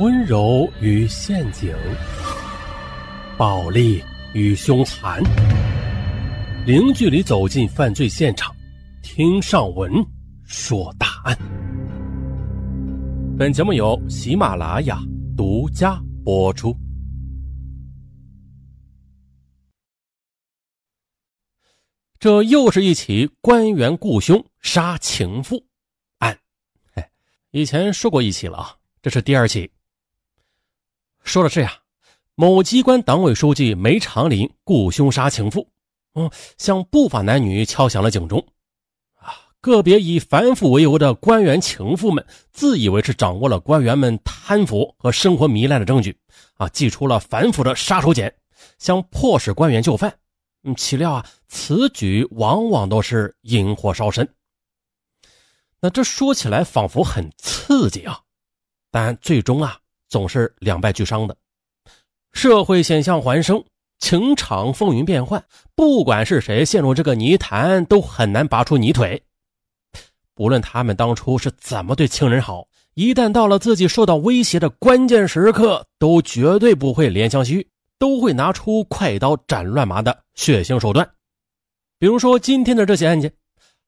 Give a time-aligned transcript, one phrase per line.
[0.00, 1.72] 温柔与陷阱，
[3.38, 4.02] 暴力
[4.32, 5.22] 与凶残，
[6.66, 8.52] 零距离走进犯罪现场，
[9.04, 10.04] 听上文
[10.42, 11.38] 说大案。
[13.38, 14.98] 本节目由喜马拉雅
[15.36, 16.76] 独家播出。
[22.18, 25.64] 这又是一起官员雇凶杀情妇
[26.18, 26.36] 案，
[26.94, 27.10] 哎，
[27.52, 29.70] 以前说过一起了啊，这是第二起。
[31.24, 31.72] 说的是呀，
[32.34, 35.68] 某机关党委书记梅长林雇凶杀情妇，
[36.14, 38.46] 嗯，向不法男女敲响了警钟。
[39.16, 46.16] 啊，个别以反腐为由的官员情妇们，自以为是掌握了官员们贪腐和生活糜烂的证据，
[46.56, 48.30] 啊，祭出了反腐的杀手锏，
[48.78, 50.14] 想迫使官员就范。
[50.62, 54.28] 嗯，岂料啊，此举往往都是引火烧身。
[55.80, 58.20] 那这说起来仿佛很刺激啊，
[58.90, 59.78] 但最终啊，
[60.14, 61.36] 总是两败俱伤的。
[62.32, 63.60] 社会险象环生，
[63.98, 65.42] 情场风云变幻，
[65.74, 69.20] 不管是谁陷入这个泥潭，都很难拔出泥腿。
[70.36, 77.68] 不论他们当初是怎么对亲人好，一旦到了自己受到威胁的关键时刻，都绝对不会怜香惜玉。
[77.96, 81.08] 都会拿出快刀斩乱麻的血腥手段，
[81.98, 83.32] 比如说今天的这起案件，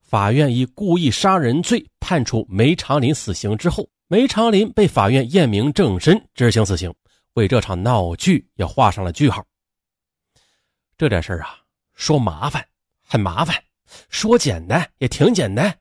[0.00, 6.94] 法院以故意杀人罪判处梅长林死刑之后，梅长林被法院验明正身，执行死刑，
[7.32, 9.44] 为这场闹剧也画上了句号。
[10.96, 11.58] 这点事儿啊，
[11.94, 12.64] 说麻烦
[13.02, 13.60] 很麻烦，
[14.08, 15.76] 说简单也挺简单，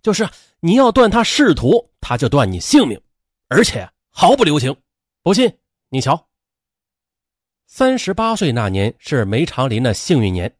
[0.00, 0.26] 就是
[0.60, 2.98] 你要断他仕途，他就断你性命，
[3.48, 4.74] 而且毫不留情。
[5.22, 5.52] 不信
[5.90, 6.28] 你瞧。
[7.66, 10.50] 三十八岁那年是梅长林的幸运年，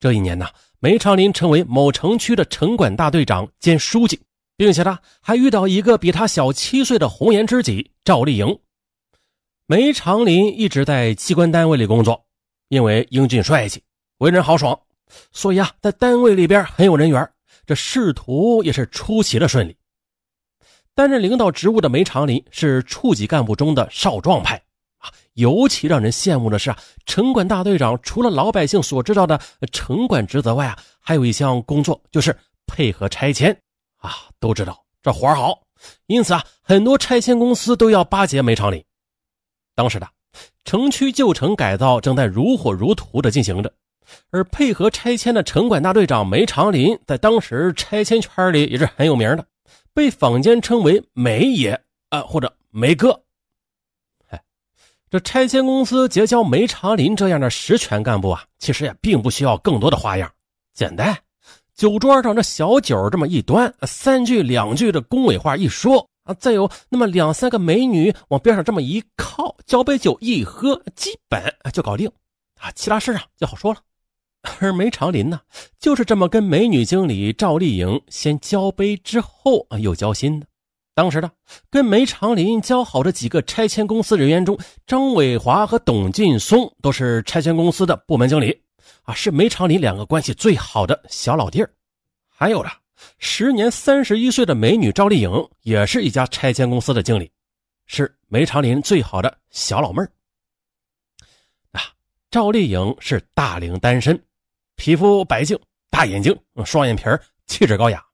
[0.00, 0.48] 这一年呢，
[0.80, 4.20] 梅长林成为某城区的城管大队长兼书记，
[4.62, 8.60] 并且呢，还遇到一个比他小七岁的红颜知己赵丽颖。
[9.66, 12.24] 梅长林一直在机关单位里工作，
[12.68, 13.82] 因为英俊帅气、
[14.18, 14.78] 为人豪爽，
[15.32, 17.28] 所以啊，在单位里边很有人缘，
[17.66, 19.76] 这仕途也是出奇的顺利。
[20.94, 24.62] 担任领导职务的梅长林是处级干部中的少壮派。
[25.32, 29.40] 尤其让人羡慕的是啊，城管大队长除了老百姓所知道的
[29.72, 33.60] 城管职责外啊，还有一项工作就是配合拆迁
[34.02, 34.28] 啊。
[34.38, 35.62] 都知道这活好，
[36.06, 38.84] 因此啊，很多拆迁公司都要巴结梅长林。
[39.76, 40.08] 当时的
[40.64, 43.72] 城区旧城改造正在如火如荼的进行着，
[44.30, 49.46] 而配合拆迁的城管大队长梅长林在当时拆迁圈里也是很有名的，
[49.94, 53.22] 被坊间称为梅爷啊或者梅哥。
[55.08, 60.32] 这拆迁公司结交梅长林这样的实权干部啊，其实也并不需要更多的花样，
[60.74, 61.16] 简单，
[61.74, 72.10] 酒桌上这小酒这么一端，三句两句的恭维话一说啊，再有那么两三个美女往边上这么一靠，交杯酒一喝，基本就搞定
[72.60, 73.80] 啊，其他事啊就好说了。
[74.60, 75.40] 而梅长林呢，
[75.78, 80.46] 就是这么跟美女经理赵丽颖先交杯之后啊，又交心的。
[80.94, 81.30] 当时的
[81.70, 88.61] 跟梅长林交好的几个拆迁公司人员中，张伟华和董劲松都是拆迁公司的部门经理，
[89.02, 91.70] 啊，是梅长林两个关系最好的小老弟儿。
[92.28, 92.70] 还有的，
[93.18, 97.30] 时年三十一岁的美女赵丽颖，也是一家拆迁公司的经理，
[97.86, 100.10] 是梅长林最好的小老妹儿。
[101.72, 101.82] 啊，
[102.30, 104.20] 赵丽颖是大龄单身，
[104.76, 105.58] 皮肤白净，
[105.90, 108.04] 大眼睛，双眼皮儿气质高雅。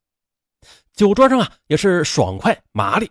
[0.94, 3.10] 酒桌上啊，也是爽快麻利，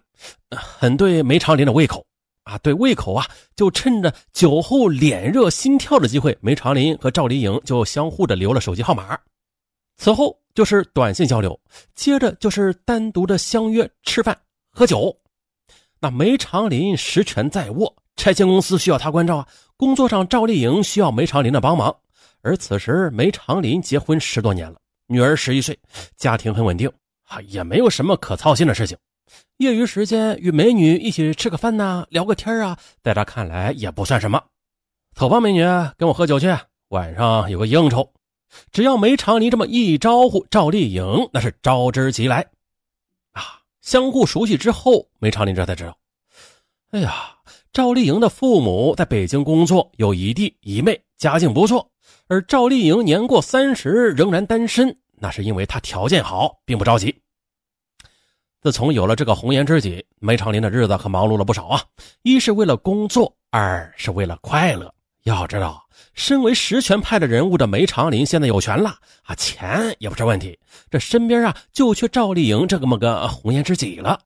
[0.51, 2.05] 很对梅长林的胃口
[2.47, 2.57] 啊。
[2.59, 3.25] 对胃口啊，
[3.55, 9.17] 就趁着酒后脸热心跳的机会，梅长林和赵丽颖就相互的留了手机号码。
[9.97, 11.59] 此后就是短信交流，
[11.95, 14.39] 接着就是单独的相约吃饭
[14.71, 15.15] 喝酒。
[15.99, 19.47] 那梅长林实权在握，拆迁公司需要他关照啊。
[19.75, 21.95] 工作上，赵丽颖需要梅长林的帮忙。
[22.43, 25.77] 而此时，梅长林结婚十多年了，女儿十一岁，
[26.15, 26.87] 家庭很稳定。
[27.23, 28.95] 啊，也没有什么可操心的事情。
[29.57, 34.43] 业余时间与美女一起吃个饭呐，聊个天啊，在他看来也不算什么。
[35.15, 35.61] 走吧，美女，
[35.97, 36.55] 跟我喝酒去，
[36.89, 38.13] 晚上有个应酬。
[38.71, 42.45] 只要梅长林这么一招呼，赵丽颖那是招之即来。
[43.33, 45.97] 啊，相互熟悉之后，梅长林这才知道，
[46.91, 47.35] 哎呀，
[47.73, 51.89] 赵丽颖的父母在北京工作，有一弟一妹，家境不错，
[52.27, 54.95] 而赵丽颖年过三十，仍然单身。
[55.19, 57.13] 那是因为她条件好，并不着急。
[58.61, 61.81] 自从有了这个红颜知己，梅长林的日子可忙碌了不少啊！
[62.23, 64.91] 一是为了工作，二是为了快乐。
[65.23, 70.57] 要知道，身为实权派的人物的梅长林现在有权了啊，钱也不是问题。
[70.89, 74.19] 这身边啊，就缺赵丽颖这么个红颜知己了。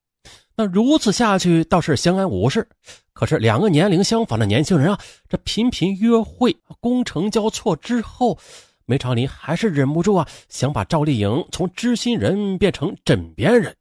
[0.56, 2.68] 那如此下去倒是相安无事。
[3.14, 8.38] 可是两个年龄相仿的年轻人啊，这频频约会、觥筹交错之后，
[8.86, 13.76] 梅长林还是忍不住啊，想把赵丽颖从知心人变成枕边人。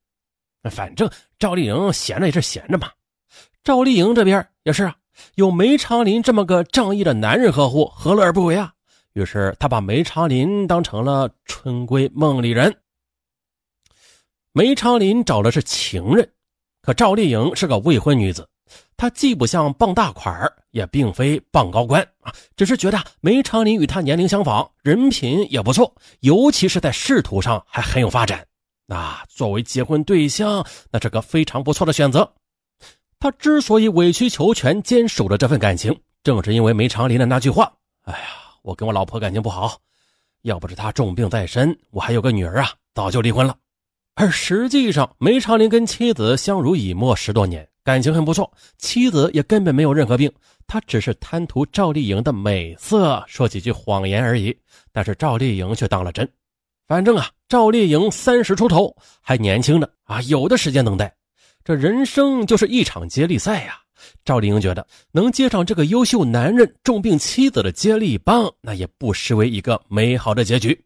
[0.69, 1.09] 反正
[1.39, 2.91] 赵丽颖闲着也是闲着嘛。
[3.63, 4.97] 赵丽颖这边也是啊，
[5.37, 8.73] 有梅长林这么个仗义的男人呵护，何乐而不为啊？
[9.15, 12.75] 于是他把梅长林当成了春闺梦里人。
[14.53, 16.29] 梅长林找的是情人，
[16.83, 18.49] 可赵丽颖是个未婚女子，
[18.97, 28.47] 她既不像傍大款也并非傍高官啊，只是觉得梅长林与她年龄相仿，人品也不错，尤其是在仕途上还很有发展。
[28.91, 32.29] 那作为结婚对象，那是个非常不错的选择。
[33.21, 37.73] 他之所以委曲求全，坚守着这份感情，正是因为梅长林的那句话
[38.03, 38.27] ：“哎呀，
[38.63, 39.79] 我跟我老婆感情不好，
[40.43, 43.57] 要不是她重病在身，我还有个女儿啊，早就离婚了。”
[44.17, 48.53] 而实际上，梅长林跟妻子相濡以沫十多年，感情很不错。
[48.77, 50.29] 妻子也根本没有任何病，
[50.67, 54.59] 他只是贪图赵丽颖的美色，说几句谎言而已。
[54.91, 56.29] 但是赵丽颖却当了真。
[56.91, 61.15] 反正啊，赵丽颖三十出头，还年轻呢啊，有的时间等待。
[61.63, 63.79] 这人生就是一场接力赛呀。
[64.25, 70.85] 赵丽颖觉得，能接上这个优秀男人重病妻子的接力棒，那也不失为一个美好的结局。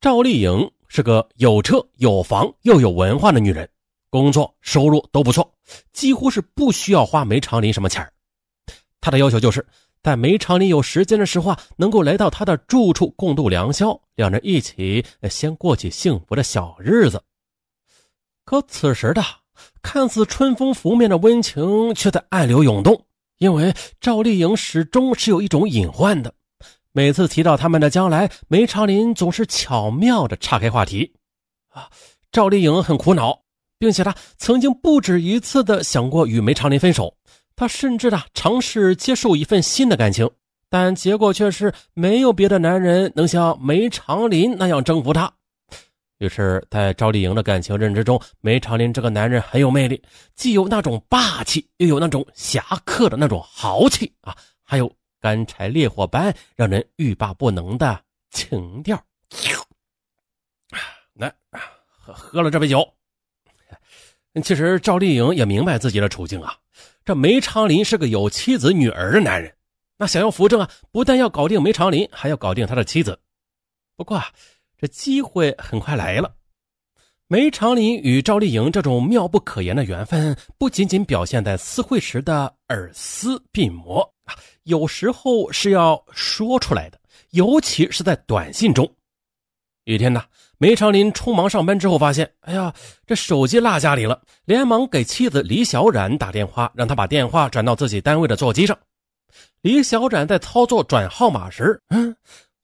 [0.00, 0.70] 赵丽颖。
[0.90, 3.68] 是个有车有房又有文化的女人，
[4.08, 5.54] 工作收入都不错，
[5.92, 8.10] 几乎是不需要花梅长林什么钱
[8.98, 9.66] 她的要求就是
[10.02, 17.22] 在梅长林有时间的时候，能够来到他的住处共度良宵，两人一起先过起幸福的小日子。
[18.44, 19.22] 可此时的
[19.80, 23.06] 看似春风拂面的温情，却在暗流涌动，
[23.38, 26.34] 因为赵丽颖始终是有一种隐患的。
[26.90, 31.14] 每次提到他们的将来，梅长林总是巧妙地岔开话题。
[31.68, 31.88] 啊，
[32.32, 33.42] 赵丽颖很苦恼，
[33.78, 37.16] 并且她曾经不止一次地想过与梅长林分手。
[37.54, 40.28] 她甚至呢尝试接受一份新的感情，
[40.70, 45.32] 但结果却是没有别的男人能像梅长林那样征服她。
[46.18, 50.02] 于是，在赵丽颖的感情认知中，梅长林这个男人很有魅力，
[50.34, 54.92] 既有那种霸气，又有那种侠客的那种豪气啊，还有。
[55.20, 58.00] 干柴烈火般让人欲罢不能的
[58.30, 58.96] 情调。
[61.14, 61.34] 来，
[61.90, 62.88] 喝喝了这杯酒。
[64.44, 66.56] 其实赵丽颖也明白自己的处境啊。
[67.04, 69.52] 这梅长林是个有妻子女儿的男人，
[69.98, 73.18] 那想要扶正啊，不但要搞定梅长林，还要搞定他的妻子。
[73.96, 74.26] 不过啊，
[74.78, 76.32] 这机会很快来了。
[77.26, 84.08] 梅长林与赵丽颖这种妙不可言的缘分，不仅仅表现在私会时的耳丝鬓膜。
[84.62, 86.98] 有时候是要说出来的，
[87.32, 88.88] 尤其是在短信中。
[89.84, 90.22] 一天呢，
[90.58, 92.72] 梅长林匆忙上班之后，发现，哎呀，
[93.04, 98.78] 这手机落家里了，连忙给妻子李小冉打电话，让他把电话转到自己单位的座机上。
[99.62, 102.14] 李小冉在操作转号码时，嗯，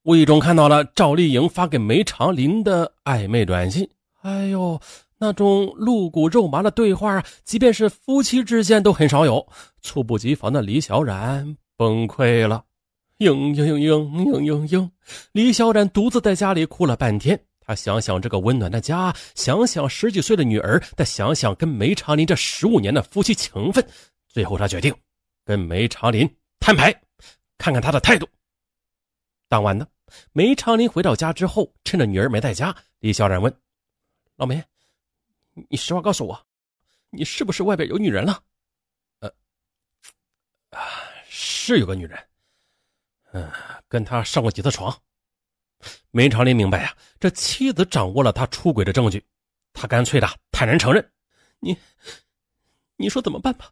[0.02, 3.88] 无意中看到了赵丽颖发给梅长林的暧昧短信。
[4.22, 4.80] 哎呦！
[5.16, 9.46] 那种露骨肉麻的对话，即便是夫妻之间都很少有。
[9.80, 12.62] 猝不及防的李小冉崩溃了，
[13.18, 14.90] 嘤嘤嘤嘤嘤嘤嘤。
[15.32, 17.40] 李小冉独自在家里哭了半天。
[17.60, 23.86] 她想想这个温暖的家，想想十几岁的女儿，再想想跟梅长林这十五年的夫妻情分，
[24.28, 24.94] 最后她决定
[25.46, 26.28] 跟梅长林
[26.64, 26.98] 摊牌，
[27.58, 28.26] 看看他的态度。
[29.48, 29.86] 当晚呢，
[30.32, 33.54] 梅长林回到家之后，趁着女儿没在家，李小冉问
[34.36, 34.64] 老梅。
[35.68, 36.46] 你实话告诉我，
[37.10, 38.42] 你是不是外边有女人了？
[39.18, 39.28] 呃，
[40.70, 40.80] 啊，
[41.28, 42.18] 是有个女人，
[43.32, 43.52] 嗯，
[43.86, 44.98] 跟他上过几次床。
[46.12, 49.22] 梅长林明白啊，这妻子掌握了他出轨的证据，
[49.74, 51.12] 他干脆的坦然承认。
[51.58, 51.76] 你，
[52.96, 53.70] 你说怎么办吧？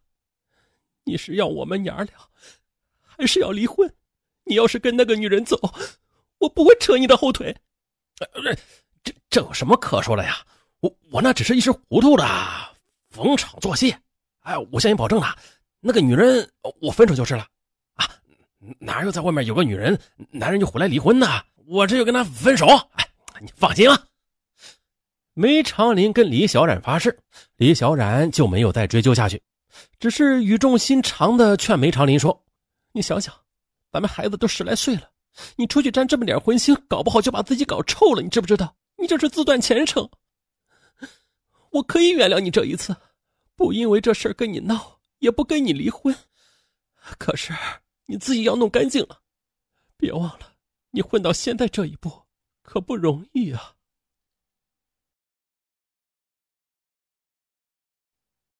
[1.04, 2.14] 你是要我们娘儿俩，
[3.16, 3.92] 还是要离婚？
[4.44, 5.56] 你要是跟那个女人走，
[6.38, 7.54] 我不会扯你的后腿。
[9.04, 10.36] 这这有什么可说的呀？
[10.80, 12.24] 我我那只是一时糊涂的，
[13.10, 13.94] 逢场作戏。
[14.40, 15.36] 哎，我向你保证了，
[15.80, 16.48] 那个女人
[16.80, 17.46] 我分手就是了。
[17.94, 18.08] 啊，
[18.78, 19.98] 哪有在外面有个女人，
[20.30, 21.26] 男人就回来离婚呢？
[21.66, 22.66] 我这就跟他分手。
[22.94, 23.08] 哎，
[23.40, 24.02] 你放心啊。
[25.34, 27.16] 梅长林跟李小冉发誓，
[27.56, 29.40] 李小冉就没有再追究下去，
[29.98, 32.44] 只是语重心长的劝梅长林说
[32.92, 33.34] ：“你想想，
[33.90, 35.10] 咱们孩子都十来岁了，
[35.56, 38.22] 你出去沾这么点荤腥，搞不好就把自己搞臭了。
[38.22, 38.76] 你知不知道？
[38.96, 40.08] 你这是自断前程。”
[41.70, 42.94] 我可以原谅你这一次，
[43.56, 46.14] 不因为这事跟你闹，也不跟你离婚。
[47.18, 47.54] 可是
[48.04, 49.22] 你自己要弄干净了，
[49.96, 50.52] 别忘了，
[50.90, 52.12] 你混到现在这一步
[52.62, 53.74] 可不容易啊。